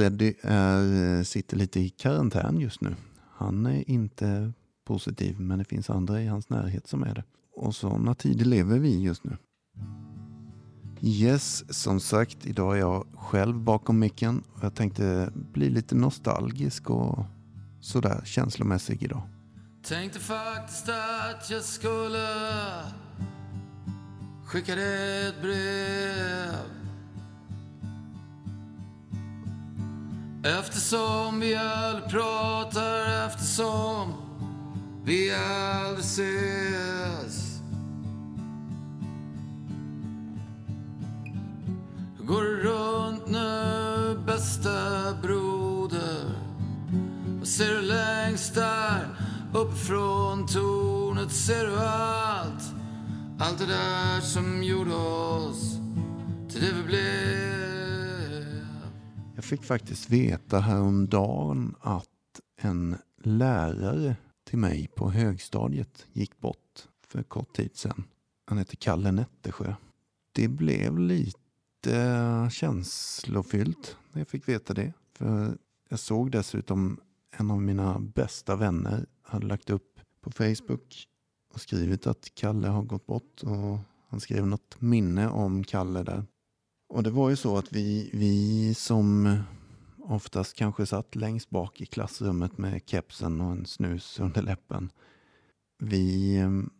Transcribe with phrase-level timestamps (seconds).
[0.00, 2.96] Freddy är, sitter lite i karantän just nu.
[3.36, 4.52] Han är inte
[4.86, 7.24] positiv, men det finns andra i hans närhet som är det.
[7.56, 9.36] Och sådana tider lever vi just nu.
[11.00, 16.90] Yes, som sagt, idag är jag själv bakom micken och jag tänkte bli lite nostalgisk
[16.90, 17.24] och
[17.80, 19.22] sådär känslomässig idag.
[19.84, 22.28] Tänkte faktiskt att jag skulle
[24.44, 26.79] skicka dig ett brev
[30.44, 34.14] Eftersom vi aldrig pratar, eftersom
[35.04, 37.60] vi aldrig ses
[42.18, 44.70] Hur går det runt nu, bästa
[45.22, 46.34] broder?
[47.38, 49.08] Vad ser du längst där
[49.54, 51.32] uppifrån tornet?
[51.32, 52.62] Ser du allt?
[53.38, 55.76] Allt det där som gjorde oss
[56.48, 57.59] till det vi blev
[59.50, 67.56] fick faktiskt veta häromdagen att en lärare till mig på högstadiet gick bort för kort
[67.56, 68.04] tid sedan.
[68.46, 69.74] Han heter Kalle Nättersjö.
[70.32, 74.92] Det blev lite känslofyllt när jag fick veta det.
[75.12, 81.06] För jag såg dessutom en av mina bästa vänner hade lagt upp på Facebook
[81.54, 83.42] och skrivit att Kalle har gått bort.
[83.42, 83.78] Och
[84.08, 86.24] han skrev något minne om Kalle där.
[86.90, 89.38] Och det var ju så att vi, vi som
[89.98, 94.90] oftast kanske satt längst bak i klassrummet med kepsen och en snus under läppen.
[95.78, 96.70] Vi, ehm,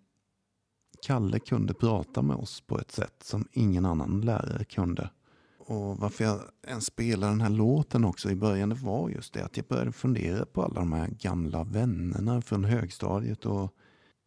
[1.07, 5.11] Kalle kunde prata med oss på ett sätt som ingen annan lärare kunde.
[5.59, 9.45] Och varför jag ens spelade den här låten också i början, det var just det
[9.45, 13.75] att jag började fundera på alla de här gamla vännerna från högstadiet och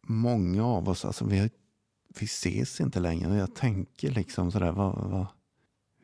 [0.06, 1.50] många av oss, alltså vi,
[2.20, 3.30] vi ses inte längre.
[3.30, 5.26] Och jag tänker liksom sådär, vad, vad,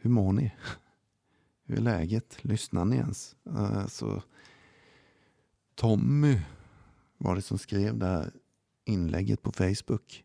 [0.01, 0.53] hur mår ni?
[1.65, 2.45] Hur är läget?
[2.45, 3.37] Lyssnar ni ens?
[3.51, 4.23] Alltså,
[5.75, 6.41] Tommy
[7.19, 8.31] var det som skrev det här
[8.85, 10.25] inlägget på Facebook.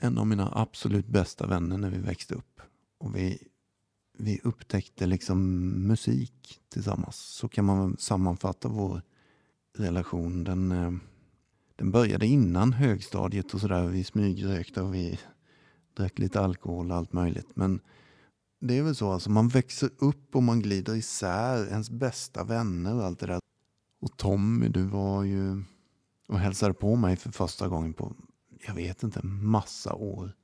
[0.00, 2.60] En av mina absolut bästa vänner när vi växte upp.
[2.98, 3.38] Och vi,
[4.18, 7.16] vi upptäckte liksom musik tillsammans.
[7.16, 9.02] Så kan man sammanfatta vår
[9.78, 10.44] relation.
[10.44, 10.92] Den, eh,
[11.76, 13.86] den började innan högstadiet och sådär.
[13.86, 15.18] Vi smygrökte och vi
[15.96, 17.56] drack lite alkohol och allt möjligt.
[17.56, 17.80] Men
[18.60, 22.94] det är väl så, alltså man växer upp och man glider isär ens bästa vänner
[22.94, 23.40] och allt det där.
[24.00, 25.62] Och Tommy, du var ju
[26.28, 28.16] och hälsade på mig för första gången på,
[28.66, 30.34] jag vet inte, massa år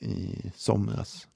[0.00, 1.28] i somras.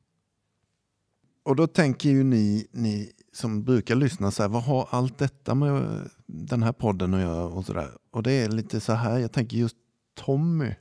[1.43, 5.55] Och då tänker ju ni, ni som brukar lyssna så här, vad har allt detta
[5.55, 7.99] med den här podden att göra och sådär.
[8.11, 9.77] Och det är lite så här, jag tänker just
[10.15, 10.75] Tommy,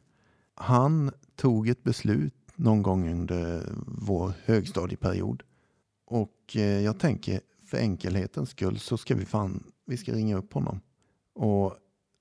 [0.55, 5.43] han tog ett beslut någon gång under vår högstadieperiod.
[6.05, 10.53] Och eh, jag tänker för enkelhetens skull så ska vi fan, vi ska ringa upp
[10.53, 10.79] honom.
[11.35, 11.75] Och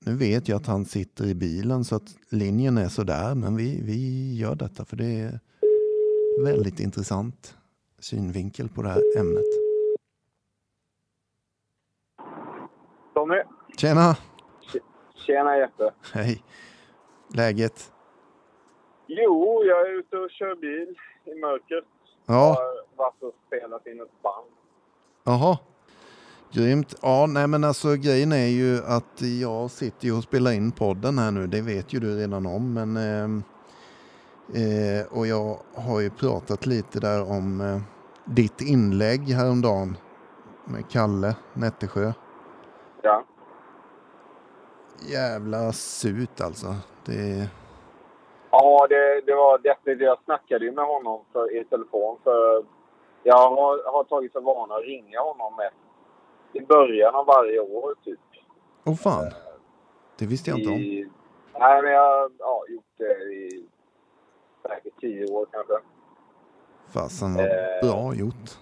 [0.06, 3.83] nu vet jag att han sitter i bilen så att linjen är sådär, men vi,
[3.83, 5.41] vi gör detta för det är
[6.45, 7.57] väldigt intressant
[7.99, 9.45] synvinkel på det här ämnet.
[13.15, 13.43] Tommy.
[13.77, 14.17] Tjena!
[15.27, 15.91] Tjena Jeppe.
[16.12, 16.43] Hej!
[17.34, 17.93] Läget?
[19.12, 21.84] Jo, jag är ute och kör bil i mörkret.
[22.26, 22.34] Ja.
[22.34, 24.47] Har varit och spelat in ett band.
[25.25, 25.59] Jaha.
[26.53, 26.94] Grymt.
[27.03, 31.19] Ja, nej men alltså grejen är ju att jag sitter ju och spelar in podden
[31.19, 31.47] här nu.
[31.47, 32.75] Det vet ju du redan om.
[32.75, 33.25] Men, eh,
[34.62, 37.81] eh, och jag har ju pratat lite där om eh,
[38.25, 39.97] ditt inlägg häromdagen
[40.65, 42.12] med Kalle Nättersjö.
[43.03, 43.25] Ja.
[45.09, 46.75] Jävla surt alltså.
[47.04, 47.48] Det...
[48.50, 50.06] Ja, det, det var definitivt.
[50.06, 52.19] Jag snackade ju med honom för, i telefon.
[52.25, 52.65] för
[53.22, 55.71] Jag har, har tagit för vana att ringa honom med,
[56.53, 58.19] i början av varje år, typ.
[58.84, 59.31] Åh oh, fan.
[60.19, 60.77] Det visste jag inte om.
[60.77, 61.10] I,
[61.59, 63.66] nej, men jag har ja, gjort det i
[64.62, 65.75] säkert tio år kanske.
[66.94, 68.59] Fasen vad eh, bra gjort.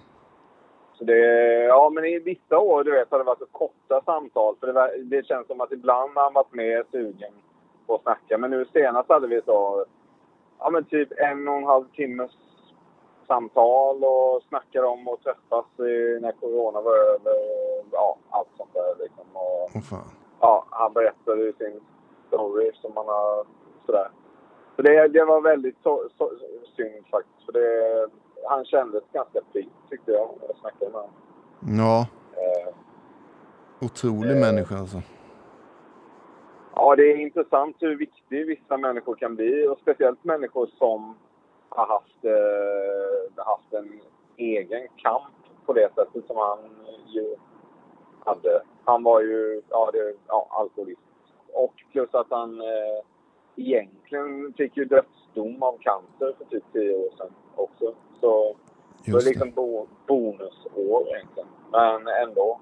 [0.95, 1.19] Så det,
[1.65, 4.57] ja, men i vissa år du vet, har det varit så korta samtal.
[4.61, 7.33] För det, det känns som att ibland har han varit mer sugen
[7.89, 8.39] på att snacka.
[8.39, 9.85] Men nu senast hade vi så,
[10.59, 12.31] ja men typ en och en halv timmes
[13.27, 17.33] samtal och snackade om att träffas i, när corona var över.
[17.33, 19.25] Och, ja, allt sånt där liksom.
[19.33, 20.11] Och, oh, fan.
[20.41, 21.81] Ja, han berättade ju sin
[22.27, 23.45] story som han har
[23.87, 24.11] sådär.
[24.77, 26.31] Så det, det var väldigt så, så,
[26.77, 27.45] synd faktiskt.
[27.45, 28.09] För det,
[28.49, 31.15] han kändes ganska pigg tyckte jag när jag snackade med honom.
[31.79, 32.07] Ja.
[32.33, 32.75] Eh,
[33.87, 35.03] Otrolig eh, människa alltså.
[36.81, 41.17] Ja, det är intressant hur viktig vissa människor kan bli och speciellt människor som
[41.69, 44.01] har haft, eh, haft en
[44.37, 45.35] egen kamp
[45.67, 46.59] på det sättet som han
[47.07, 47.37] ju
[48.25, 48.63] hade.
[48.85, 51.01] Han var ju ja, det, ja, alkoholist.
[51.53, 53.05] Och plus att han eh,
[53.57, 57.95] egentligen fick ju dödsdom av cancer för typ tio år sedan också.
[58.21, 58.57] Så
[59.05, 61.49] det var Just liksom bo, bonusår egentligen.
[61.73, 62.61] Men ändå.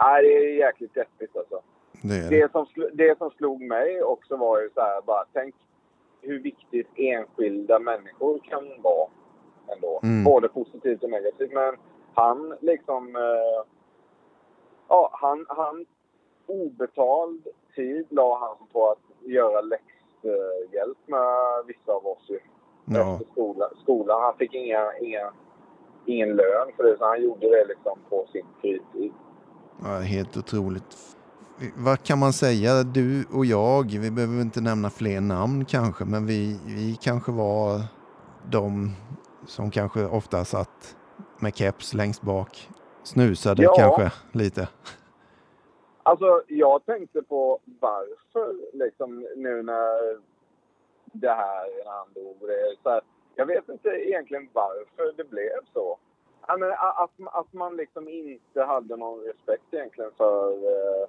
[0.00, 1.62] Nej, det är jäkligt deppigt alltså.
[2.08, 2.40] Det det.
[2.40, 5.54] Det som, det som slog mig också var ju så här bara, tänk
[6.20, 9.08] hur viktigt enskilda människor kan vara
[9.74, 10.00] ändå.
[10.02, 10.24] Mm.
[10.24, 11.52] Både positivt och negativt.
[11.52, 11.76] Men
[12.14, 13.16] han liksom...
[13.16, 13.66] Eh,
[14.88, 15.86] ja, han, han
[16.46, 22.38] obetald tid la han på att göra läxhjälp med vissa av oss ju.
[22.84, 23.70] Ja, Efter skolan.
[23.82, 24.22] skolan.
[24.22, 25.32] Han fick inga, inga,
[26.06, 29.12] ingen lön för det, så han gjorde det liksom på sin fritid.
[29.82, 30.96] ja, helt otroligt.
[31.76, 32.82] Vad kan man säga?
[32.82, 37.80] Du och jag, vi behöver inte nämna fler namn kanske, men vi, vi kanske var
[38.50, 38.90] de
[39.46, 40.96] som kanske ofta satt
[41.40, 42.68] med keps längst bak.
[43.02, 43.74] Snusade Ja.
[43.76, 44.68] kanske lite.
[46.02, 50.18] Alltså, jag tänkte på varför liksom nu när
[51.12, 52.36] det här, när han dog.
[52.82, 53.00] Så här,
[53.34, 55.98] jag vet inte egentligen varför det blev så.
[56.58, 61.08] Men att, att man liksom inte hade någon respekt egentligen för eh,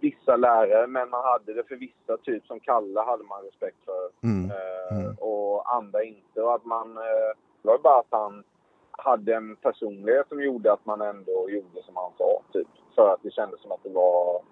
[0.00, 4.10] vissa lärare, men man hade det för vissa, typ som Kalle hade man respekt för.
[4.28, 4.50] Mm.
[4.50, 4.56] Eh,
[4.90, 5.14] Mm.
[5.18, 6.42] Och andra inte.
[6.42, 7.30] Och att man, eh,
[7.62, 8.44] det var bara att han
[8.90, 12.42] hade en personlighet som gjorde att man ändå gjorde som han sa.
[12.52, 12.68] Typ.
[12.94, 14.42] För att det kändes som att det var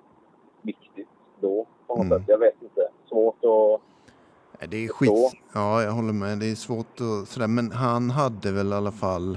[0.62, 1.08] viktigt
[1.40, 1.66] då.
[1.86, 2.18] På något Mm.
[2.18, 2.28] sätt.
[2.28, 2.88] Jag vet inte.
[3.08, 3.80] Svårt att...
[4.70, 5.10] Det är skit.
[5.54, 6.38] Ja, jag håller med.
[6.38, 7.48] Det är svårt och sådär.
[7.48, 9.32] Men han hade väl i alla fall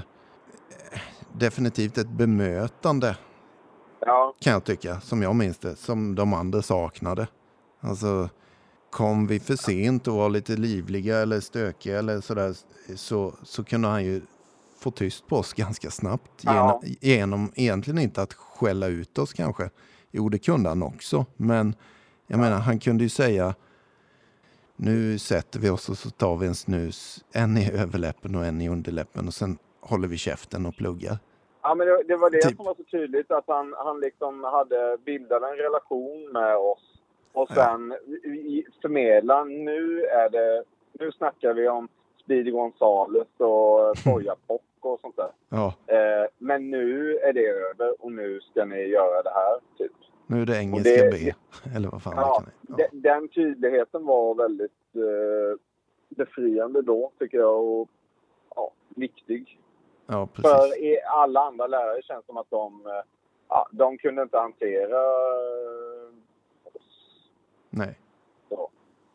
[0.92, 1.00] eh,
[1.32, 3.16] definitivt ett bemötande
[4.00, 7.26] Ja, kan jag tycka, som jag minns det, som de andra saknade.
[7.80, 8.28] Alltså,
[8.90, 12.54] kom vi för sent och var lite livliga eller stökiga eller sådär,
[12.96, 14.22] så, så kunde han ju
[14.78, 16.30] få tyst på oss ganska snabbt.
[16.40, 16.80] Ja.
[16.82, 19.70] Genom, genom egentligen inte att skälla ut oss kanske.
[20.10, 21.74] Jo, det kunde han också, men
[22.26, 23.54] jag menar, han kunde ju säga
[24.80, 28.60] nu sätter vi oss och så tar vi en snus, en i överläppen och en
[28.60, 31.18] i underläppen och sen håller vi käften och pluggar.
[31.62, 32.56] Ja men det, det var det Typ.
[32.56, 33.30] som var så tydligt.
[33.30, 36.94] Att han, han liksom hade bildat en relation med oss.
[37.32, 37.54] Och Ja.
[37.54, 37.92] sen
[38.24, 39.44] i- förmedla.
[39.44, 40.64] Nu är det...
[40.92, 41.88] Nu snackar vi om
[42.24, 45.30] Speedy Gonzales och Soja Pock och sånt där.
[45.48, 49.58] Ja, Eh, men nu är det över och nu ska ni göra det här.
[49.78, 49.92] Typ.
[50.26, 51.32] nu är det engelska det- B,
[51.76, 52.88] eller vad fan Ja, det kan vara.
[52.92, 55.58] de- Den tydligheten var väldigt eh,
[56.08, 57.64] befriande då, tycker jag.
[57.64, 57.88] Och
[58.54, 59.60] ja, viktig.
[60.10, 60.50] Ja, precis.
[60.50, 62.92] För i alla andra lärare känns som att de, eh,
[63.48, 65.00] ja, de kunde inte hantera.
[67.70, 67.98] Nej,
[68.48, 68.70] Så,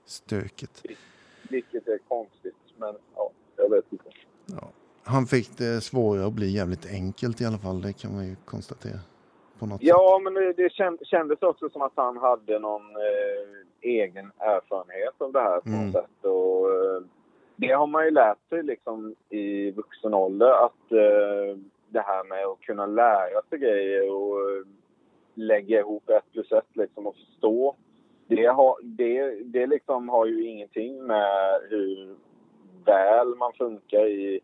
[0.06, 0.84] stökigt.
[1.50, 2.56] vilket är konstigt.
[2.78, 4.06] Men ja, jag vet inte.
[4.46, 4.68] Ja.
[5.04, 8.36] Han fick det svårare att bli jävligt enkelt i alla fall, det kan man ju
[8.46, 9.00] konstatera.
[9.60, 9.88] På något sätt.
[9.88, 15.14] Ja, men det, det känd- kändes också som att han hade någon eh, egen erfarenhet
[15.22, 15.86] av det här på Mm.
[15.86, 16.26] något sätt.
[16.26, 17.02] Och, eh,
[17.56, 21.58] det har man ju lärt sig liksom i vuxen ålder att eh,
[21.90, 24.66] det här med att kunna lära sig grejer och eh,
[25.34, 27.76] lägga ihop ett plus ett liksom och förstå.
[28.28, 32.16] Det har, det, det liksom har ju ingenting med hur
[32.86, 34.40] väl man funkar i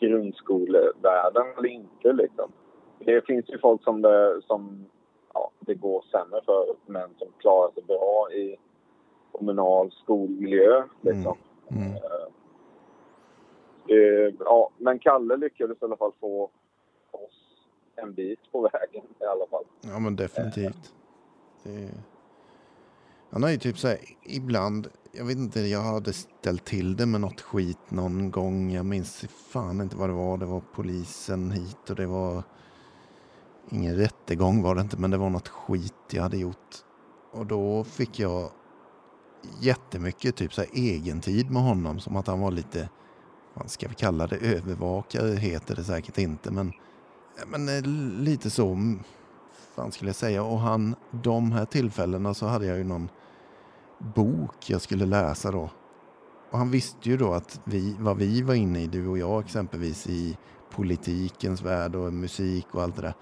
[0.00, 2.52] grundskolevärlden eller inte liksom.
[2.98, 4.86] Det finns ju folk som det, som,
[5.34, 8.56] ja, det går sämre för, men som klarar sig bra i
[9.32, 10.82] kommunal skolmiljö.
[11.00, 11.36] Liksom.
[11.70, 11.92] Mm.
[11.92, 12.28] Eh,
[13.90, 16.44] eh, ja, men Kalle lyckades i alla fall få
[17.10, 17.66] oss
[17.96, 19.64] en bit på vägen i alla fall.
[19.80, 20.94] Ja, men definitivt.
[21.62, 21.90] Det...
[23.30, 27.06] Han har ju typ så här, ibland, jag vet inte, jag hade ställt till det
[27.06, 28.72] med något skit någon gång.
[28.72, 30.38] Jag minns fan inte vad det var.
[30.38, 32.42] Det var polisen hit och det var
[33.70, 36.76] ingen rättegång var det inte, men det var något skit jag hade gjort.
[37.32, 38.50] Och då fick jag
[39.60, 42.88] jättemycket typ så här egentid med honom, som att han var lite,
[43.54, 46.72] vad ska vi kalla det, övervakare heter det säkert inte, men,
[47.46, 47.82] men eh,
[48.20, 49.02] lite så, mm,
[49.76, 50.42] fan skulle jag säga.
[50.42, 53.08] Och han, de här tillfällena så hade jag ju någon
[53.98, 55.70] bok jag skulle läsa då.
[56.50, 59.44] Och han visste ju då att vi, vad vi var inne i, du och jag
[59.44, 60.38] exempelvis, i
[60.70, 63.14] politikens värld och musik och allt det där.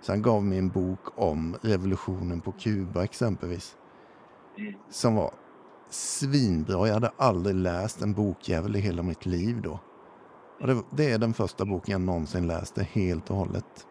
[0.00, 3.76] Så han gav mig en bok om revolutionen på Kuba exempelvis.
[4.90, 5.30] Som var
[5.92, 6.86] svinbra.
[6.86, 9.78] Jag hade aldrig läst en bokjävel i hela mitt liv då.
[10.60, 13.86] Och det, det är den första boken jag någonsin läste helt och hållet.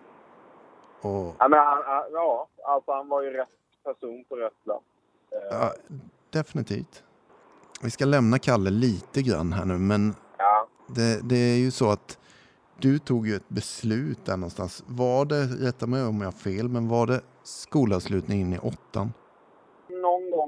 [1.02, 3.50] Och Ja, men han, ja, alltså han var ju rätt
[3.84, 4.86] person på rätt plats.
[5.32, 5.74] Eh, ja,
[6.30, 7.04] definitivt.
[7.82, 10.68] Vi ska lämna Kalle lite grann här nu, men ja.
[10.88, 12.20] det, det är ju så att
[12.80, 14.84] du tog ju ett beslut där någonstans.
[14.88, 19.14] Var det, rätta mig om jag har fel, men var det skolavslutningen i åttan?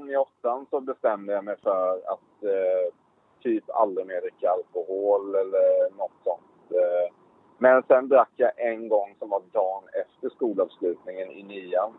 [0.04, 2.94] Gång i åttan så bestämde jag mig för att eh,
[3.42, 6.70] typ aldrig mer dricka alkohol eller något sånt.
[6.70, 7.14] Eh,
[7.58, 11.92] men sen drack jag en gång som var dagen efter skolavslutningen i nian.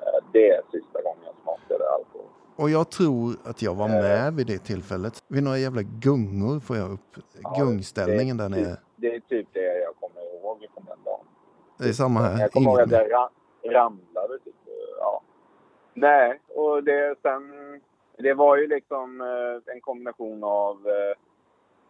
[0.00, 2.26] Eh, det är sista gången jag smakade alkohol.
[2.56, 5.22] Och jag tror att jag var med vid det tillfället.
[5.28, 8.76] Vid några jävla gungor får jag upp Ja, gungställningen det, där nere.
[8.96, 11.26] Det är typ det jag kommer ihåg från den dagen.
[11.78, 12.40] Det är samma här.
[12.40, 13.30] Jag kommer ihåg att jag ra
[13.64, 14.54] ramlade typ.
[15.94, 17.52] Nej, och det sen...
[18.18, 21.14] Det var ju liksom eh, en kombination av eh,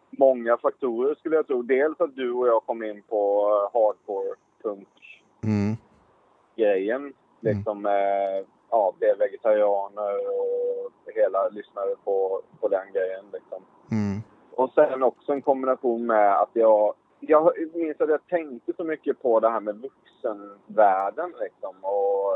[0.09, 1.61] många faktorer skulle jag tro.
[1.61, 7.01] Dels att du och jag kom in på eh, hardcore punk-grejen.
[7.01, 13.63] Mm, Liksom, eh, ja, blev vegetarianer och hela lyssnade på, på den grejen liksom.
[13.91, 14.21] mm,
[14.55, 16.93] Och sen också en kombination med att jag...
[17.19, 21.75] Jag minns att jag tänkte så mycket på det här med vuxenvärlden liksom.
[21.81, 22.33] Och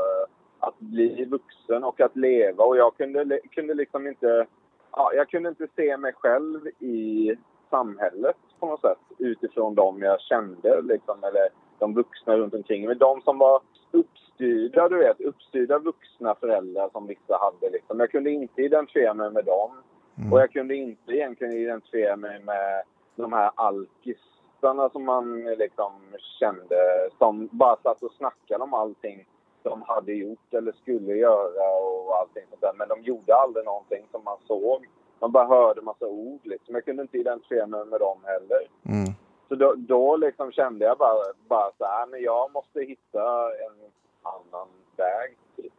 [0.60, 2.64] att bli vuxen och att leva.
[2.64, 4.46] Och jag kunde, kunde liksom inte...
[4.92, 7.36] Ja, jag kunde inte se mig själv i
[7.70, 11.24] samhället på något sätt utifrån dem jag kände liksom.
[11.24, 11.48] Eller
[11.78, 12.94] de vuxna runt omkring mig.
[12.94, 15.20] De som var uppstyrda, du vet.
[15.20, 18.00] Uppstyrda vuxna föräldrar som vissa hade liksom.
[18.00, 19.70] Jag kunde inte identifiera mig med dem.
[20.18, 20.32] mm.
[20.32, 22.82] Och jag kunde inte egentligen identifiera mig med
[23.16, 25.92] de här alkisarna som man liksom
[26.38, 26.76] kände
[27.18, 29.26] som bara satt och snackade om allting
[29.62, 32.72] de hade gjort eller skulle göra och allting sånt där.
[32.78, 34.86] Men de gjorde aldrig någonting som man såg.
[35.20, 36.74] Man bara hörde massa ord liksom.
[36.74, 38.60] Jag kunde inte identifiera mig med dem heller.
[38.84, 39.12] Mm,
[39.48, 43.90] Så då, då liksom kände jag bara, bara så här, men jag måste hitta en
[44.22, 45.36] annan väg.
[45.56, 45.72] Typ.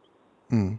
[0.52, 0.78] mm,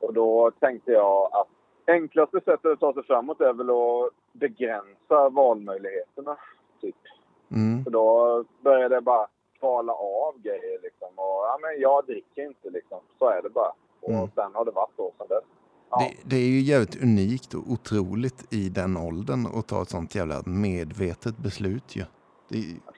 [0.00, 1.48] Och då tänkte jag att
[1.86, 6.36] enklaste sättet att ta sig framåt är väl att begränsa valmöjligheterna.
[6.80, 6.96] Typ.
[7.50, 7.84] mm.
[7.84, 9.26] Så då började jag bara
[9.62, 11.08] kvala av grejer liksom.
[11.16, 12.98] Och ja, men jag dricker inte liksom.
[13.18, 13.72] Så är det bara.
[14.00, 14.28] Och Mm.
[14.34, 15.44] sen har det varit så sen dess.
[15.90, 15.98] Ja.
[15.98, 20.14] Det, det är ju jävligt unikt och otroligt i den åldern att ta ett sånt
[20.14, 22.02] jävla medvetet beslut ju.
[22.48, 22.56] Det,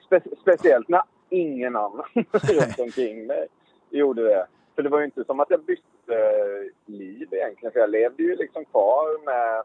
[0.09, 3.47] Spe- speciellt när ingen annan runt omkring mig
[3.89, 4.47] gjorde det.
[4.75, 7.71] För det var ju inte som att jag bytte eh, liv egentligen.
[7.73, 9.63] För jag levde ju liksom kvar med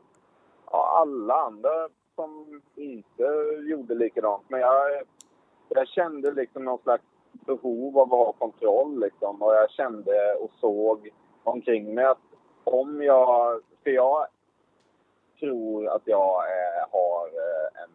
[0.71, 3.23] ja, alla andra som inte
[3.71, 4.42] gjorde likadant.
[4.49, 5.02] Men jag,
[5.75, 9.43] jag kände liksom någon slags behov av att ha kontroll liksom.
[9.43, 11.09] Och jag kände och såg
[11.45, 12.19] omkring mig att
[12.65, 13.61] om jag...
[13.83, 14.27] För jag
[15.41, 17.91] tror att jag eh, har eh, en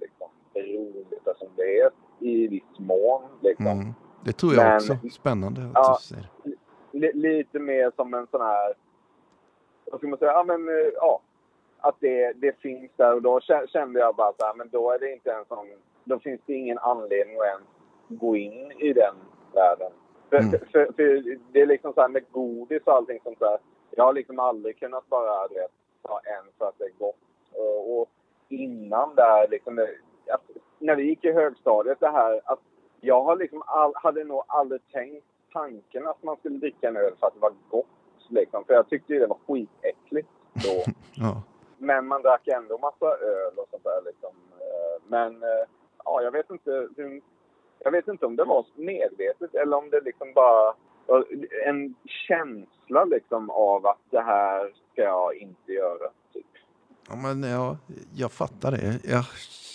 [0.00, 3.22] liksom, beroendepersonlighet i viss mån.
[3.40, 3.66] Liksom.
[3.66, 3.94] mm.
[4.24, 5.08] det tror jag Men- också.
[5.20, 5.98] Spännande att Ja.
[6.00, 6.28] du säger.
[6.92, 8.74] Li- lite mer som en sån här...
[9.90, 10.32] Vad ska man säga?
[10.32, 11.20] Ja, men, eh, ja,
[11.78, 13.14] att det, det finns där.
[13.14, 15.66] Och då kä- kände jag bara så här, men då är det inte en sån...
[16.08, 17.68] Då finns det ingen anledning att ens
[18.08, 19.14] gå in i den
[19.54, 19.92] världen.
[20.30, 20.50] För, Mm.
[20.50, 23.58] för, för, det är liksom så här med godis och allting sånt där.
[23.90, 25.70] Jag har liksom aldrig kunnat bara du vet,
[26.02, 27.16] ta en för att det är gott.
[27.52, 28.08] Och, och
[28.48, 29.78] innan där, liksom,
[30.30, 30.42] att,
[30.78, 32.60] när vi gick i högstadiet, det här att
[33.00, 37.12] jag har liksom all, hade nog aldrig tänkt tanken att man skulle dricka en öl
[37.20, 37.86] för att det var gott.
[38.28, 38.64] Liksom.
[38.64, 40.92] För jag tyckte ju det var skitäckligt då.
[41.18, 41.42] Ja.
[41.78, 44.30] Men man drack ändå massa öl och sånt där liksom.
[44.60, 45.66] Eh, Men eh,
[46.06, 47.20] ja, jag vet inte hur,
[47.78, 50.74] Jag vet inte om det var medvetet eller om det liksom bara
[51.66, 51.94] en
[52.28, 56.10] känsla liksom av att det här ska jag inte göra.
[56.32, 56.46] Typ.
[57.08, 57.76] Ja, men ja,
[58.14, 59.00] jag fattar det.
[59.04, 59.24] Jag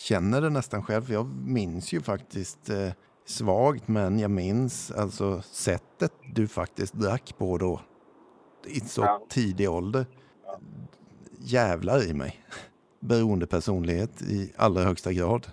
[0.07, 1.01] känner det nästan själv.
[1.01, 2.89] för Jag minns ju faktiskt eh,
[3.25, 7.81] svagt, men jag minns alltså sättet du faktiskt drack på då.
[8.65, 9.21] I så Ja.
[9.29, 10.05] tidig ålder.
[10.45, 10.59] Ja.
[11.39, 12.39] Jävlar i mig.
[12.99, 15.47] Beroende personlighet i allra högsta grad.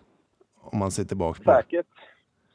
[0.72, 1.50] Om man ser tillbaka på.
[1.50, 1.86] Säkert.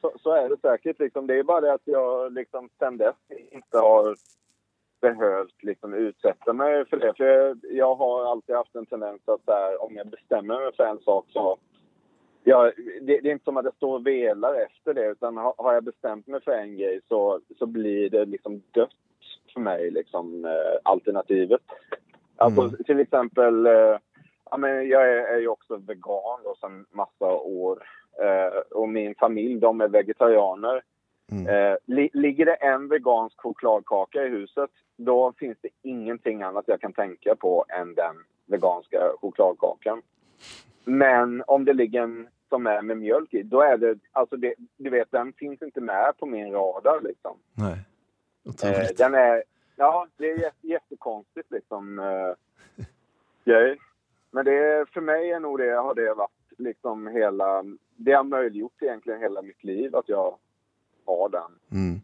[0.01, 0.99] Så, så är det säkert.
[0.99, 1.27] Liksom.
[1.27, 3.15] Det är bara det att jag liksom sen dess
[3.51, 4.15] inte har
[5.01, 7.13] behövt liksom utsätta mig för det.
[7.17, 10.83] För jag, jag har alltid haft en tendens att här, om jag bestämmer mig för
[10.83, 11.57] en sak så...
[12.45, 15.53] Jag, det, det är inte som att jag står och velar efter det utan har,
[15.57, 18.89] har jag bestämt mig för en grej så, så blir det liksom dött
[19.53, 21.61] för mig, liksom, eh, alternativet.
[22.35, 22.83] Alltså Mm.
[22.85, 23.65] till exempel...
[23.65, 23.97] Eh,
[24.51, 27.83] ja, men jag är, är ju också vegan då sedan massa år.
[28.21, 30.81] Eh, och min familj, de är vegetarianer.
[31.31, 31.47] Mm.
[31.47, 36.81] Eh, li, ligger det en vegansk chokladkaka i huset, då finns det ingenting annat jag
[36.81, 38.15] kan tänka på än den
[38.45, 40.01] veganska chokladkakan.
[40.85, 44.53] Men om det ligger en som är med mjölk i, då är det, alltså det,
[44.77, 47.37] du vet, den finns inte med på min radar liksom.
[47.57, 47.77] Nej,
[48.45, 48.97] Eh, otroligt.
[48.97, 49.43] den är,
[49.75, 51.99] ja, det är jätte, jättekonstigt liksom.
[51.99, 52.85] Eh.
[54.31, 57.63] Men det, är- för mig är nog det, har det varit liksom hela...
[57.97, 60.37] Det har möjliggjort egentligen hela mitt liv att jag
[61.05, 61.79] har den.
[61.81, 62.01] Mm.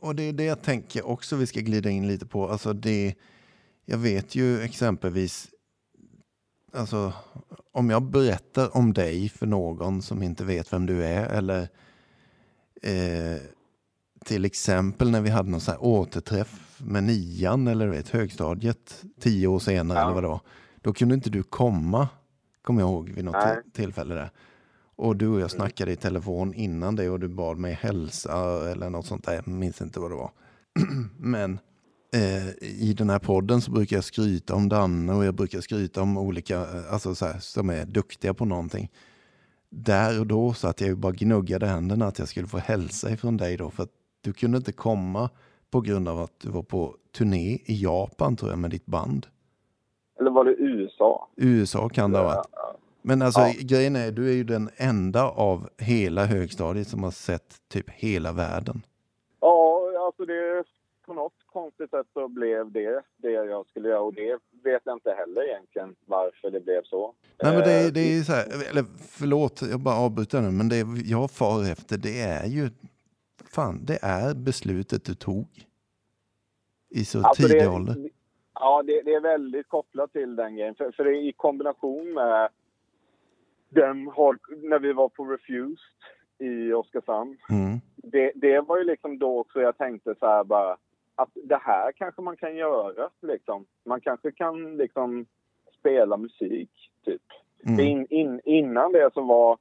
[0.00, 2.48] Och det är det jag tänker också vi ska glida in lite på.
[2.48, 3.14] Alltså det,
[3.84, 5.50] jag vet ju exempelvis,
[6.72, 7.12] alltså
[7.72, 11.60] om jag berättar om dig för någon som inte vet vem du är eller
[12.82, 13.40] eh,
[14.24, 19.46] till exempel när vi hade någon så här återträff med nian eller vet, högstadiet tio
[19.46, 20.04] år senare Ja.
[20.04, 20.40] eller vad var.
[20.80, 22.08] Då kunde inte du komma,
[22.62, 23.62] kommer jag ihåg vid något Nej.
[23.62, 24.30] till- tillfälle där.
[24.96, 28.90] Och du och jag snackade i telefon innan det och du bad mig hälsa eller
[28.90, 29.34] något sånt där.
[29.34, 30.30] Jag minns inte vad det var.
[31.16, 31.58] Men
[32.14, 36.02] eh, i den här podden så brukar jag skryta om Danne och jag brukar skryta
[36.02, 38.90] om olika, eh, alltså så här, som är duktiga på någonting.
[39.70, 43.36] Där och då så att jag bara gnuggade händerna att jag skulle få hälsa ifrån
[43.36, 43.70] dig då.
[43.70, 45.30] För att du kunde inte komma
[45.70, 49.26] på grund av att du var på turné i Japan tror jag med ditt band.
[50.22, 51.28] Eller var det USA?
[51.36, 52.46] USA kan det ha varit.
[53.02, 53.52] Men alltså Ja.
[53.60, 58.32] grejen är, du är ju den enda av hela högstadiet som har sett typ hela
[58.32, 58.82] världen.
[59.40, 60.64] Ja, alltså det...
[61.06, 64.96] På något konstigt sätt så blev det det jag skulle göra och det vet jag
[64.96, 67.14] inte heller egentligen varför det blev så.
[67.42, 70.50] Nej men det, är- Eh, det är så här, eller förlåt, jag bara avbryter nu,
[70.50, 72.70] men det jag far efter det är ju,
[73.44, 75.46] fan det är beslutet du tog.
[76.90, 77.96] I så Alltså tidig ålder.
[78.64, 80.74] Ja, det, det är väldigt kopplat till den grejen.
[80.74, 82.48] För, för i kombination med
[83.68, 85.78] den har, när vi var på Refused
[86.38, 87.36] i Oskarshamn.
[87.50, 87.80] Mm.
[87.96, 90.76] Det, det var ju liksom då också jag tänkte så här bara
[91.14, 93.66] att det här kanske man kan göra liksom.
[93.84, 95.26] Man kanske kan liksom
[95.78, 96.70] spela musik
[97.04, 97.22] typ.
[97.66, 97.80] Mm.
[97.80, 99.58] In, in, innan det så var,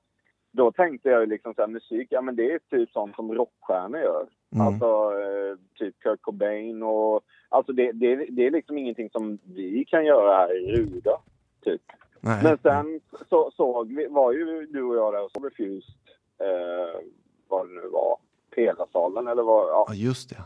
[0.51, 3.33] då tänkte jag ju liksom så här musik, ja men det är typ sånt som
[3.35, 4.27] rockstjärnor gör.
[4.55, 4.67] Mm.
[4.67, 4.85] Alltså
[5.19, 10.05] eh, typ Kurt Cobain och alltså det, det, det är liksom ingenting som vi kan
[10.05, 11.17] göra här i Ruda.
[11.63, 11.81] Typ.
[12.19, 12.43] Nej.
[12.43, 15.95] Men sen så, såg vi, var ju du och jag där och så Refused,
[16.39, 17.01] eh,
[17.47, 18.17] vad det nu var,
[18.55, 19.85] Pelasalen eller vad, ja.
[19.87, 20.37] Ja just det.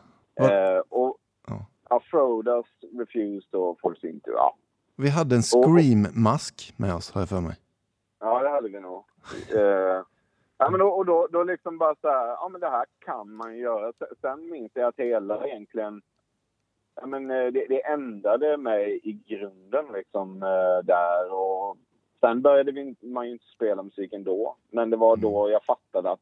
[0.45, 1.65] Eh, och Ja.
[1.89, 2.01] ja.
[2.11, 2.65] Frodas
[2.99, 4.55] Refused och Force Into, ja.
[4.95, 7.55] Vi hade en Scream-mask med oss har jag för mig.
[8.25, 9.03] Ja, det hade vi nog.
[9.55, 10.01] eh,
[10.57, 13.35] ja, men då, och då, då liksom bara så här, ja men det här kan
[13.35, 13.91] man ju göra.
[14.21, 16.01] Sen- minns jag att hela egentligen,
[16.95, 21.77] ja men eh, det, det ändrade mig i grunden liksom eh, där och
[22.19, 24.55] sen började vi, man ju inte spela musik ändå.
[24.69, 26.19] Men det var då jag fattade att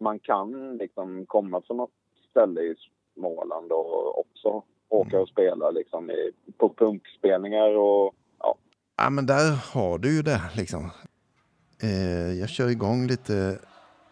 [0.00, 1.90] man kan liksom komma från något
[2.30, 2.74] ställe i
[3.14, 8.54] Småland och också åka och spela liksom i, på punkspelningar och ja.
[8.96, 10.90] Ja men där har du ju det liksom.
[11.78, 13.58] Eh, jag kör igång lite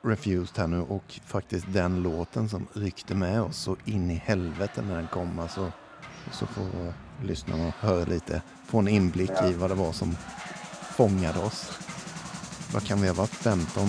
[0.04, 4.82] Refused här nu och faktiskt den låten som ryckte med oss så in i helvete
[4.82, 5.38] när den kom.
[5.38, 5.72] Alltså,
[6.32, 6.94] så får
[7.24, 10.16] lyssnarna höra lite, få en inblick i vad det var som
[10.96, 11.78] fångade oss.
[12.72, 13.30] Vad kan vi ha varit?
[13.30, 13.88] 15?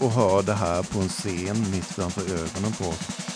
[0.00, 3.31] Och hör det här på en scen mitt framför ögonen på oss.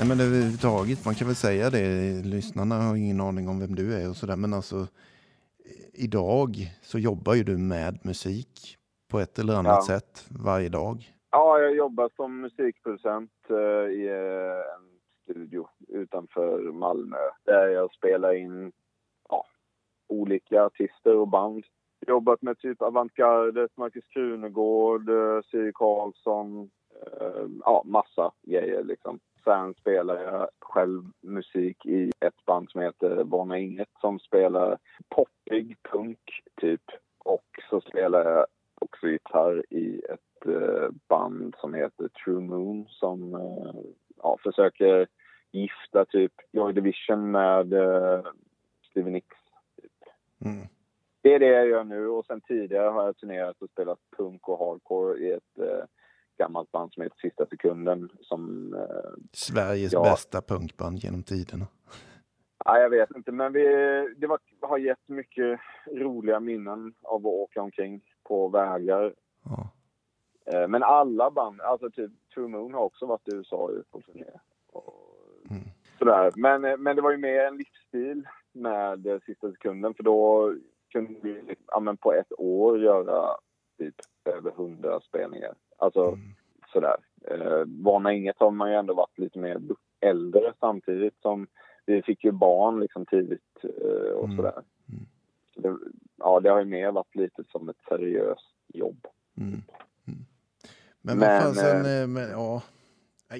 [0.00, 1.86] Nej men överhuvudtaget, man kan väl säga det,
[2.24, 4.86] lyssnarna har ingen aning om vem du är och sådär, men alltså eh,
[6.04, 6.50] idag
[6.82, 8.76] så jobbar ju du med musik
[9.10, 9.94] på ett eller annat Ja.
[9.94, 10.96] sätt varje dag.
[11.30, 14.86] Ja, jag jobbar som musikproducent eh, i eh, en
[15.24, 18.72] studio utanför Malmö där jag spelar in
[19.28, 19.46] ja,
[20.08, 21.64] olika artister och band.
[22.06, 26.70] Jobbat med typ Avantgarde, Marcus Krunegård, eh, Siri Karlsson,
[27.20, 29.20] eh, ja massa grejer liksom.
[29.44, 35.76] Sen spelar jag själv musik i ett band som heter Vana Inget som spelar poppig
[35.82, 36.82] punk typ.
[37.18, 38.46] Och så spelar jag
[38.80, 43.80] också gitarr i ett eh, band som heter True Moon som eh,
[44.22, 45.06] ja, försöker
[45.50, 48.24] gifta typ Joy Division med eh,
[48.90, 49.36] Stevie Nicks.
[50.44, 50.66] Mm.
[51.22, 54.48] Det är det jag gör nu och sen tidigare har jag turnerat och spelat punk
[54.48, 55.84] och hardcore i ett eh,
[56.40, 60.02] gammalt band som heter Sista Sekunden som eh, Sveriges Ja.
[60.02, 61.66] bästa punkband genom tiderna.
[62.64, 63.62] Ja, jag vet inte, men vi,
[64.16, 65.60] det var, har gett mycket
[65.92, 69.14] roliga minnen av att åka omkring på vägar.
[69.44, 69.70] Ja.
[70.52, 74.24] Eh, Men alla band, alltså typ True Moon har också varit i USA på turné.
[75.50, 75.62] Mm.
[75.98, 76.32] Sådär.
[76.36, 80.54] Men, eh, men det var ju mer en livsstil med Sista Sekunden för då
[80.92, 83.36] kunde vi ja, men på ett år göra
[83.78, 85.54] typ över hundra spelningar.
[85.80, 86.20] Alltså Mm.
[86.72, 86.96] sådär.
[87.30, 89.60] Eh, Varna inget har man ju ändå varit lite mer
[90.00, 91.46] äldre samtidigt som
[91.86, 94.36] vi fick ju barn liksom tidigt eh, och Mm.
[94.36, 94.62] sådär.
[94.88, 95.06] Mm.
[95.54, 95.76] Så det,
[96.18, 99.06] ja, det har ju mer varit lite som ett seriöst jobb.
[99.36, 99.48] Mm.
[99.52, 99.62] Mm.
[101.02, 102.62] Men, Men, vad fasen, eh, men, ja.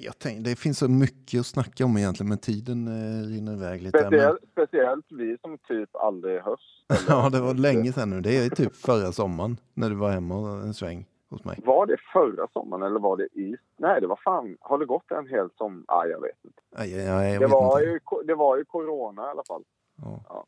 [0.03, 3.81] Jag tänk, det finns så mycket att snacka om egentligen, men tiden eh, rinner iväg
[3.81, 3.97] lite.
[3.97, 6.83] här, Men, Speciellt, speciellt vi som typ aldrig hörs.
[7.07, 8.21] ja, det var länge sedan nu.
[8.21, 11.59] Det är typ förra sommaren när du var hemma en sväng hos mig.
[11.65, 13.55] Var det förra sommaren eller var det i...
[13.77, 14.57] Nej, det var fan...
[14.59, 15.83] Har det gått en hel sommar?
[15.87, 16.61] Ah, jag vet inte.
[16.77, 17.91] Nej, jag, jag Det vet var, inte.
[18.15, 19.63] ju, det var ju corona i alla fall.
[19.95, 20.23] Ja.
[20.29, 20.45] Ja.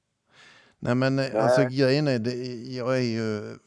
[0.80, 1.78] Nej men eh, alltså Nej.
[1.78, 2.34] grejen är, det,
[2.76, 3.58] jag är ju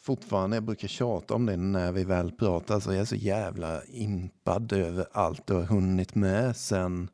[0.00, 3.84] fortfarande, jag brukar tjata om det när vi väl pratar, så jag är så jävla
[3.84, 7.08] impad över allt du har hunnit med sen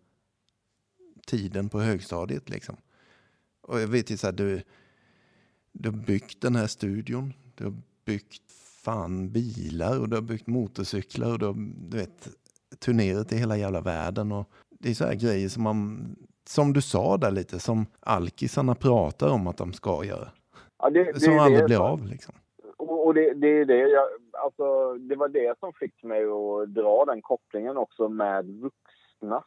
[1.26, 2.76] tiden på högstadiet liksom.
[3.60, 4.62] Och jag vet ju så här, du,
[5.72, 8.42] du har byggt den här studion, du har byggt
[8.84, 11.54] fan bilar och du har byggt motorcyklar och du har,
[11.90, 12.28] du vet,
[12.78, 16.06] turnerat i hela jävla världen och det är så här grejer som man,
[16.48, 20.28] som du sa där lite, som alkisarna pratar om att de ska göra.
[20.78, 22.34] Ja, det, det, Som är aldrig det, blir av liksom.
[22.76, 24.08] Och, och det, det är det jag...
[24.44, 29.44] Alltså, det var det som fick mig att dra den kopplingen också med vuxna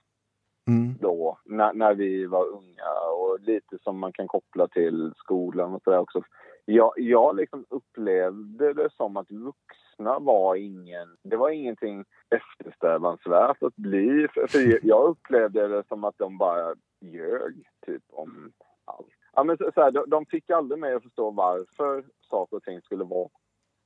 [0.68, 0.96] Mm.
[1.02, 5.82] då, när, när vi var unga och lite som man kan koppla till skolan och
[5.84, 6.22] sådär också.
[6.70, 13.76] Jag, jag liksom upplevde det som att vuxna var ingen, det var ingenting eftersträvansvärt att
[13.76, 14.28] bli.
[14.34, 18.52] För, för jag upplevde det som att de bara ljög typ om
[18.86, 19.08] allt.
[19.34, 22.64] Ja, men så, så här, de, de fick aldrig mig att förstå varför saker och
[22.64, 23.30] ting skulle vara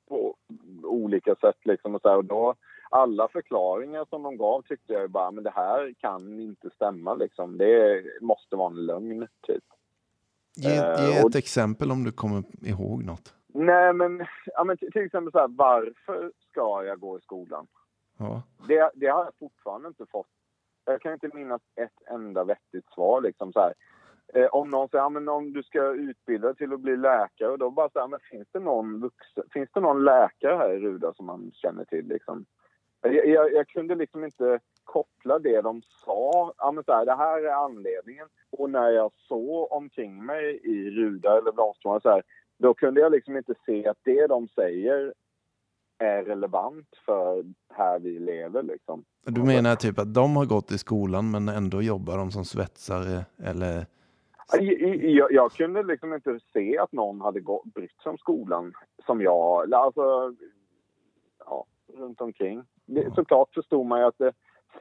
[0.10, 0.36] på
[0.84, 2.56] olika sätt liksom och så här, och då
[2.90, 7.58] alla förklaringar som de gav tyckte jag bara, men det här kan inte stämma liksom.
[7.58, 9.64] Det måste vara en lögn, typ.
[10.62, 13.34] Ge, Eh, ge och- ett exempel om du kommer ihåg något.
[13.54, 17.68] Nej, men, ja, men till exempel så här, varför ska jag gå i skolan?
[18.18, 18.42] Ja.
[18.68, 20.28] Det, det har jag fortfarande inte fått.
[20.86, 23.74] Jag kan inte minnas ett enda vettigt svar liksom så här.
[24.34, 27.58] Eh, om någon säger, ja, men om du ska utbilda dig till att bli läkare,
[27.58, 30.80] då bara så här, men finns det någon vuxen, finns det någon läkare här i
[30.80, 32.46] Ruda som man känner till liksom?
[33.02, 36.54] Jag, jag, jag kunde liksom inte koppla det de sa.
[36.58, 38.28] Ja, men så här, det här är anledningen.
[38.50, 42.24] Och när jag såg omkring mig i Ruda eller Blomstermåla så här,
[42.58, 45.14] då kunde jag liksom inte se att det de säger
[45.98, 49.04] är relevant för här vi lever liksom.
[49.26, 53.26] Du menar typ att de har gått i skolan men ändå jobbar de som svetsare
[53.44, 53.86] eller?
[54.54, 54.64] Jag,
[55.04, 58.74] jag, jag kunde liksom inte se att någon hade gå- brytt sig om skolan
[59.06, 59.74] som jag.
[59.74, 60.36] Alltså,
[61.46, 61.66] ja,
[61.98, 62.64] runt omkring.
[62.86, 64.34] Det, såklart förstod man ju att det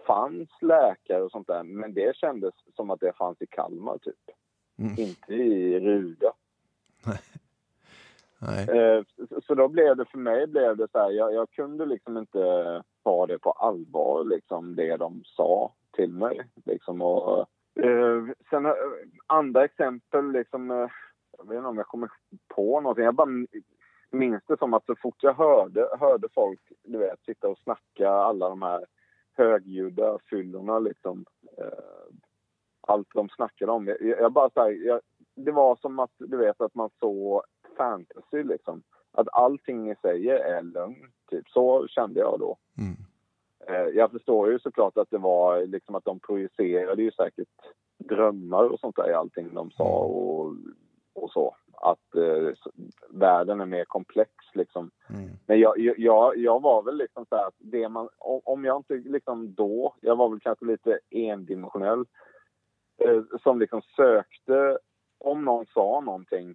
[0.06, 4.14] fanns läkare och sånt där, men det kändes som att det fanns i Kalmar typ.
[4.78, 4.94] Mm.
[4.98, 6.32] Inte i Ruda.
[8.42, 8.68] Nej.
[8.68, 9.02] Eh,
[9.46, 12.82] så- då blev det för mig blev det så här, jag, jag kunde liksom inte
[13.04, 16.40] ta det på allvar, liksom det de sa till mig.
[16.64, 17.38] Liksom, och,
[17.84, 18.72] eh, sen eh,
[19.26, 20.88] andra exempel, liksom, eh,
[21.38, 22.08] jag vet inte om jag kommer
[22.54, 23.04] på någonting.
[23.04, 23.46] Jag bara
[24.10, 28.10] minns det som att så fort jag hörde, hörde folk du vet, sitta och snacka
[28.10, 28.84] alla de här
[29.36, 31.24] högljudda fyllorna, liksom,
[31.58, 32.14] eh,
[32.80, 33.86] allt de snackade om.
[33.86, 35.00] Jag, jag bara så här, jag,
[35.34, 37.42] det var som att du vet att man såg
[37.76, 38.82] fantasy liksom.
[39.12, 41.12] Att allting ni säger är lögn.
[41.30, 41.48] Typ.
[41.48, 42.56] Så kände jag då.
[42.78, 42.96] Mm.
[43.68, 47.48] Eh, jag förstår ju såklart att det var liksom att de projicerade ju säkert
[47.98, 50.54] drömmar och sånt där i allting de sa och,
[51.12, 51.56] och så.
[51.72, 52.54] Att eh,
[53.08, 54.90] världen är mer komplex liksom.
[55.10, 55.30] Mm.
[55.46, 58.08] Men jag, jag- jag, var väl liksom så att det man,
[58.44, 62.04] om jag inte liksom då, jag var väl kanske lite endimensionell,
[63.04, 64.78] eh, som liksom sökte,
[65.18, 66.54] om någon sa någonting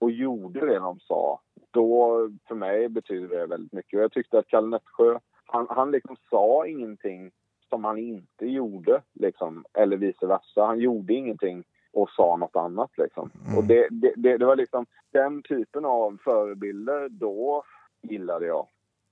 [0.00, 3.98] och gjorde det de sa, då för mig betyder det väldigt mycket.
[3.98, 7.30] Och jag tyckte att Kalle Nätsjö, han, han liksom sa ingenting
[7.68, 10.64] som han inte gjorde, liksom, eller vice versa.
[10.66, 12.90] Han gjorde ingenting och sa något annat.
[12.96, 13.30] Liksom.
[13.46, 13.58] Mm.
[13.58, 17.64] Och det, det, det, det var liksom den typen av förebilder då
[18.02, 18.66] gillade jag,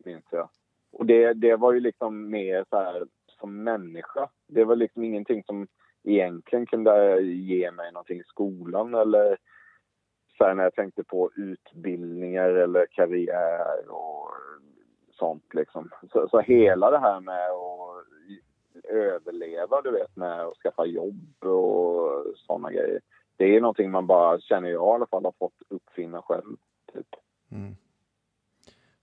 [0.05, 0.49] minns jag.
[0.93, 3.07] Och det, det var ju liksom mer så här
[3.40, 4.29] som människa.
[4.47, 5.66] Det var liksom ingenting som
[6.05, 9.38] egentligen kunde ge mig någonting i skolan eller
[10.38, 14.31] så här när jag tänkte på utbildningar eller karriär och
[15.12, 15.90] sånt liksom.
[16.12, 18.07] Så, så hela det här med att
[18.85, 23.01] överleva, du vet, med att skaffa jobb och sådana grejer.
[23.37, 26.57] Det är någonting man bara, känner jag i alla fall, har fått uppfinna själv.
[26.93, 27.07] Typ.
[27.53, 27.77] Mm.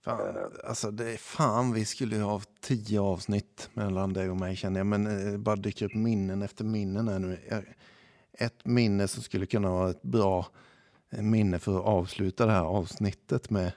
[0.04, 4.56] Fan, alltså det är fan, vi skulle ju ha tio avsnitt mellan dig och mig
[4.56, 4.86] känner jag.
[4.86, 7.38] Men eh, det bara dyker upp minnen efter minnen här nu.
[8.32, 10.46] Ett minne som skulle kunna vara ett bra
[11.10, 13.72] eh, minne för att avsluta det här avsnittet med.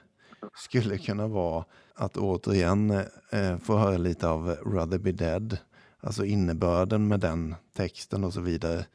[0.54, 2.90] skulle kunna vara att återigen
[3.30, 5.58] eh, få höra lite av Rather Be Dead.
[6.06, 8.86] Alltså innebörden med den texten och så vidare.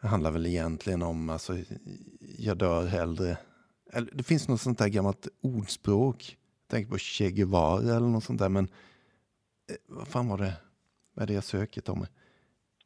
[0.00, 1.52] Handlar väl egentligen om, alltså,
[2.38, 3.36] jag dör hellre.
[3.92, 6.38] Eller, det finns något sånt där gammalt ordspråk.
[6.66, 8.48] Jag tänker på Che Guevara eller något sånt där.
[8.48, 8.64] Men
[9.70, 10.52] eh, vad fan var det?
[11.14, 12.06] Vad är det jag söker Tommy?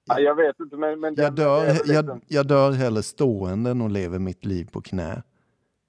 [0.05, 1.01] Ja, jag vet inte, men...
[1.01, 4.81] men Jag dör, jag, liksom- jag dör hellre stående än och lever mitt liv på
[4.83, 5.23] knä.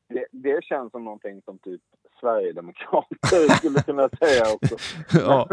[0.10, 1.82] det, det känns som någonting som typ
[2.20, 4.76] Sverigedemokrater skulle kunna säga också.
[5.20, 5.50] ja.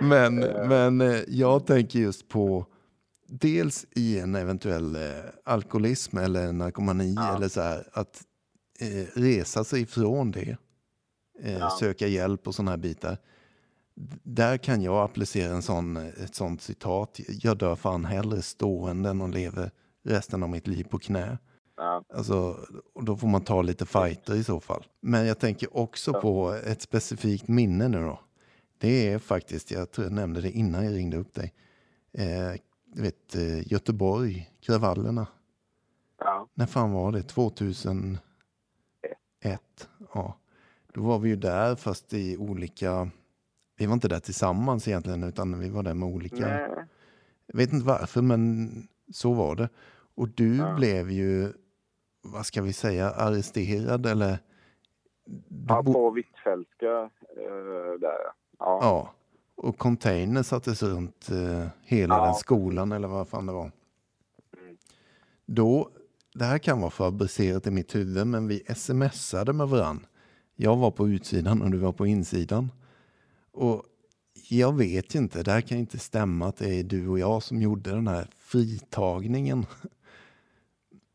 [0.00, 0.34] Men,
[0.68, 2.66] men eh, jag tänker just på
[3.26, 5.02] dels i en eventuell eh,
[5.44, 7.36] alkoholism eller narkomani Ja.
[7.36, 8.22] eller så här, att
[8.80, 10.56] eh, resa sig ifrån det,
[11.42, 11.70] eh, Ja.
[11.80, 13.16] söka hjälp och sådana här bitar.
[14.22, 17.20] Där kan jag applicera en sån, ett sånt citat.
[17.28, 19.70] Jag dör fan hellre stående än att leva
[20.04, 21.38] resten av mitt liv på knä.
[21.82, 22.56] Ja, Alltså,
[22.94, 24.86] och då får man ta lite fighter i så fall.
[25.00, 26.20] Men jag tänker också Ja.
[26.20, 28.20] på ett specifikt minne nu då.
[28.78, 31.54] Det är faktiskt, jag tror jag nämnde det innan jag ringde upp dig.
[32.12, 32.60] Eh,
[32.94, 35.26] du vet, eh, Göteborg, kravallerna.
[36.18, 37.22] ja, När fan var det?
[37.22, 38.20] 2001?
[40.14, 40.36] Ja.
[40.94, 43.10] Då var vi ju där fast i olika...
[43.76, 46.36] Vi var inte där tillsammans egentligen utan vi var där med olika...
[46.36, 46.70] nej.
[47.46, 48.70] Jag vet inte varför, men
[49.12, 49.68] så var det.
[50.14, 50.74] Och du Ja.
[50.74, 51.52] blev ju,
[52.22, 54.38] vad ska vi säga, arresterad eller?
[55.68, 58.18] Ja, bo- på Hvitfeldtska eh, där.
[58.58, 58.78] Ja.
[58.82, 59.12] ja.
[59.54, 62.24] Och container sattes runt eh, hela Ja.
[62.24, 63.62] den skolan eller vad fan det var.
[64.62, 64.76] Mm.
[65.46, 65.90] Då,
[66.34, 70.06] det här kan vara fabricerat i mitt huvud, men vi smsade med varann.
[70.56, 72.70] Jag var på utsidan och du var på insidan.
[73.52, 73.82] Och
[74.48, 77.42] jag vet ju inte, det här kan inte stämma att det är du och jag
[77.42, 79.66] som gjorde den här fritagningen.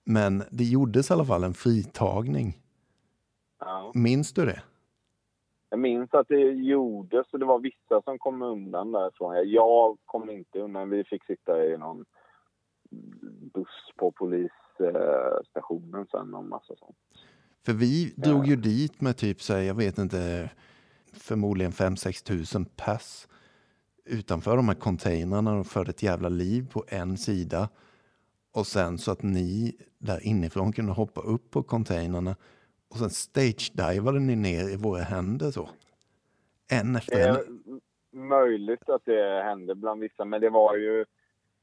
[0.06, 2.58] Men det gjordes i alla fall en fritagning.
[3.60, 3.92] Ja.
[3.94, 4.64] Minns du det?
[5.70, 9.50] Jag minns att det gjordes och det var vissa som kom undan därifrån.
[9.52, 10.90] Jag kom inte undan.
[10.90, 12.06] Vi fick sitta i någon
[13.54, 16.98] buss på polisstationen sen och massa sånt.
[17.66, 20.50] För vi drog ju dit med typ, så här, jag vet inte,
[21.14, 23.28] förmodligen 5-6 tusen pass
[24.06, 27.70] utanför de här containrarna och förde ett jävla liv på en sida.
[28.56, 32.36] Och sen så att ni där inifrån kunde hoppa upp på containrarna
[32.90, 35.70] och sen stage-divade ni ner i våra händer så.
[36.72, 37.36] En efter Det en.
[37.36, 37.82] är m-
[38.30, 41.06] möjligt att det hände bland vissa, men det var ju...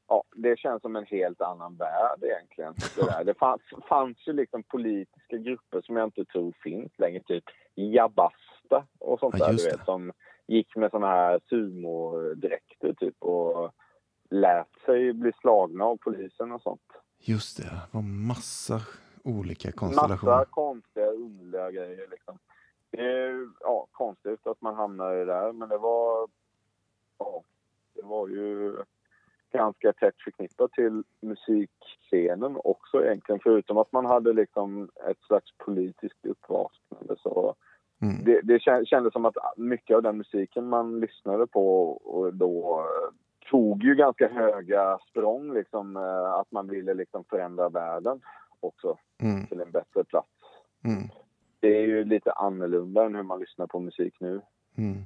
[0.07, 2.73] Ja, det känns som en helt annan värld egentligen.
[2.95, 3.23] Det, där.
[3.25, 7.23] det fanns, fanns ju liksom politiska grupper som jag inte tror finns längre.
[7.23, 7.43] Typ
[7.75, 9.71] Jabasta och sånt Ja, där, du det.
[9.71, 9.85] vet.
[9.85, 10.11] Som
[10.47, 13.71] gick med såna här sumodräkter typ och
[14.33, 16.91] lät sig bli slagna av polisen och sånt.
[17.19, 18.81] Just det, det var massa
[19.23, 20.33] olika konstellationer.
[20.33, 22.37] Massa konstiga, underliga grejer liksom.
[22.91, 26.27] Det är ja, konstigt att man hamnar i det där, men det var...
[27.17, 27.43] Ja,
[27.95, 28.75] det var ju
[29.51, 33.39] ganska tätt förknippat till musikscenen också egentligen.
[33.43, 37.55] Förutom att man hade liksom ett slags politiskt uppvaknande så
[38.01, 38.23] Mm.
[38.23, 42.85] det, det kän- kändes som att mycket av den musiken man lyssnade på och då
[43.53, 48.21] tog ju ganska höga språng liksom eh, att man ville liksom förändra världen
[48.59, 49.47] också Mm.
[49.47, 50.29] till en bättre plats.
[50.83, 51.09] Mm.
[51.59, 54.41] Det är ju lite annorlunda än hur man lyssnar på musik nu.
[54.77, 54.97] Mm.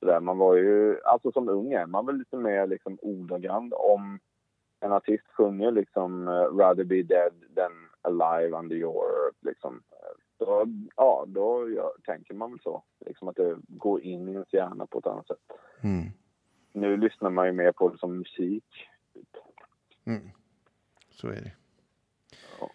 [0.00, 3.72] Så där, man var ju, alltså som ung är man väl lite mer liksom ordagrann
[3.74, 4.18] om
[4.80, 9.82] en artist sjunger liksom uh, rather be dead than alive under your earth liksom.
[10.38, 12.82] Då, ja, då ja, tänker man väl så.
[13.06, 15.38] Liksom att det går in i ens hjärna på ett annat sätt.
[15.82, 16.04] Mm.
[16.74, 18.64] Nu lyssnar man ju mer på det som musik.
[20.04, 20.30] Mm.
[21.10, 21.52] Så är det.
[22.60, 22.70] Ja.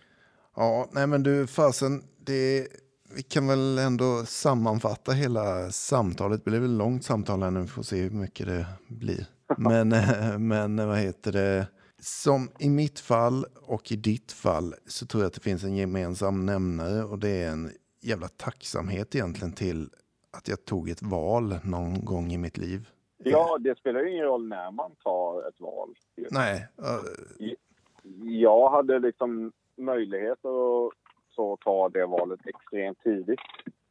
[0.56, 2.68] Ja, nej men du fasen, det,
[3.16, 6.46] vi kan väl ändå sammanfatta hela samtalet.
[6.46, 9.26] Det blir väl långt samtal här nu, vi får se hur mycket det blir.
[9.58, 11.68] Men, eh, men vad heter det?
[12.02, 15.76] Som i mitt fall och i ditt fall så tror jag att det finns en
[15.76, 19.90] gemensam nämnare och det är en jävla tacksamhet egentligen till
[20.32, 22.90] att jag tog ett val någon gång i mitt liv.
[23.24, 25.94] Ja, det spelar ju ingen roll när man tar ett val.
[26.32, 27.54] Nej, eh,
[28.24, 30.92] jag hade liksom möjlighet att
[31.30, 33.40] så ta det valet extremt tidigt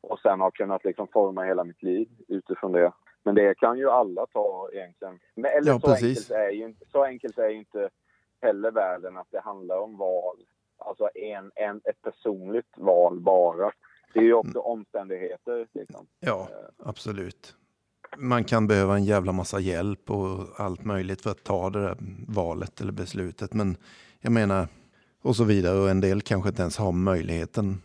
[0.01, 2.93] och sen har kunnat liksom forma hela mitt liv utifrån det.
[3.23, 5.19] Men det kan ju alla ta egentligen.
[5.35, 7.91] Men, eller Ja, så, enkelt är ju så enkelt är ju inte
[8.43, 10.37] heller världen att det handlar om val.
[10.79, 13.73] Alltså en, en, ett personligt val bara.
[14.15, 15.67] Det är ju också omständigheter.
[15.73, 16.07] Liksom.
[16.21, 17.57] Ja, absolut.
[18.17, 21.97] Man kan behöva en jävla massa hjälp och allt möjligt för att ta det där
[22.27, 23.55] valet eller beslutet.
[23.55, 23.77] Men
[24.21, 24.69] jag menar,
[25.23, 25.79] och så vidare.
[25.79, 27.83] Och en del kanske inte ens har möjligheten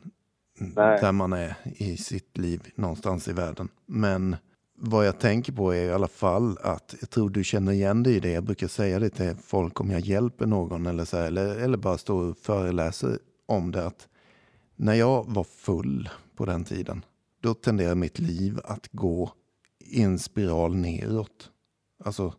[0.57, 1.01] Nej.
[1.01, 3.69] där man är i sitt liv någonstans i världen.
[3.86, 4.36] Men
[4.75, 8.15] vad jag tänker på är i alla fall att jag tror du känner igen dig
[8.15, 8.31] i det.
[8.31, 11.77] Jag brukar säga det till folk om jag hjälper någon eller, så här, eller, eller
[11.77, 13.86] bara står och föreläser om det.
[13.86, 14.07] att
[14.75, 17.05] När jag var full på den tiden,
[17.41, 19.31] då tenderade mitt liv att gå
[19.84, 21.52] i en spiral neråt.
[22.04, 22.34] Alltså,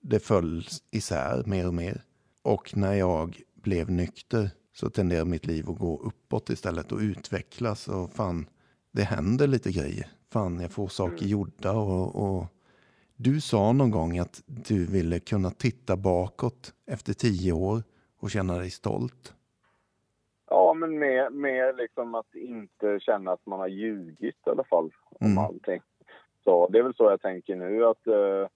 [0.00, 2.02] det föll isär mer och mer.
[2.42, 7.88] Och när jag blev nykter så tenderade mitt liv att gå uppåt istället och utvecklas.
[7.88, 8.48] Och fan,
[8.92, 10.06] det händer lite grejer.
[10.32, 11.72] Fan, jag får saker gjorda.
[11.72, 12.46] Och, och
[13.16, 17.82] du sa någon gång att du ville kunna titta bakåt efter tio år
[18.20, 19.34] och känna dig stolt.
[20.50, 24.90] Ja, men mer, mer liksom att inte känna att man har ljugit i alla fall
[25.20, 25.38] om Mm.
[25.38, 25.80] allting.
[26.48, 28.46] Så det är väl så jag tänker nu att eh,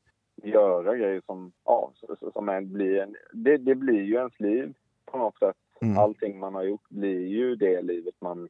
[0.42, 1.92] göra grejer som, ja,
[2.32, 4.74] som är, blir en, det, det blir ju ens liv
[5.06, 5.56] på något sätt.
[5.80, 5.98] Mm.
[5.98, 8.48] Allting man har gjort blir ju det livet man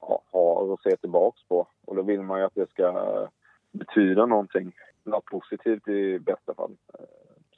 [0.00, 1.66] ja, har att se tillbaks på.
[1.84, 3.28] Och då vill man ju att det ska eh,
[3.70, 4.72] betyda någonting,
[5.04, 6.76] något positivt i bästa fall.
[6.98, 7.04] Eh,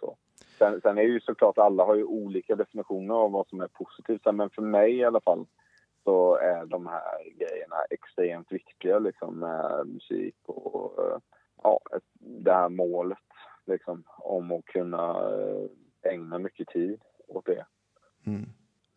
[0.00, 0.16] Så.
[0.58, 4.34] Sen, sen är ju såklart alla har ju olika definitioner av vad som är positivt.
[4.34, 5.46] Men för mig i alla fall
[6.04, 11.18] så är de här grejerna extremt viktiga liksom med musik och eh,
[11.62, 11.80] ja,
[12.18, 13.18] det här målet
[13.66, 17.66] liksom om att kunna eh, ägna mycket tid åt det.
[18.26, 18.44] Mm.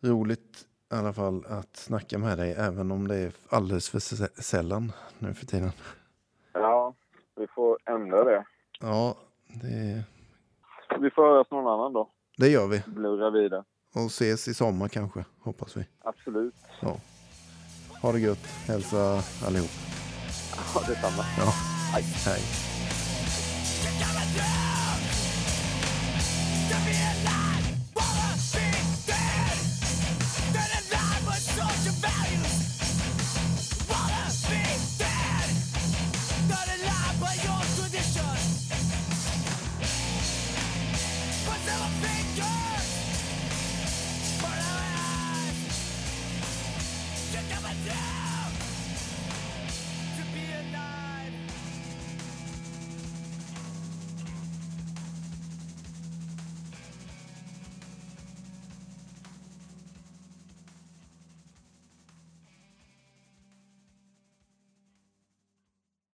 [0.02, 4.40] Roligt i alla fall att snacka med dig, även om det är alldeles för sä-
[4.42, 5.70] sällan nu för tiden.
[6.52, 6.94] Ja,
[7.36, 8.44] vi får ändra det.
[8.80, 9.16] Ja,
[9.62, 10.04] det,
[11.00, 12.10] Vi får höras någon annan då.
[12.38, 12.82] det gör vi.
[12.86, 13.64] Blurra vidare.
[13.92, 15.86] Och ses i sommar kanske, hoppas vi.
[16.04, 16.54] Absolut.
[16.80, 16.96] Ja.
[18.02, 18.46] Ha det gött.
[18.66, 19.70] Hälsa allihop.
[20.74, 21.24] Ja, detsamma.
[21.38, 21.54] Ja.
[21.92, 22.04] Hej.
[22.26, 22.40] Hej.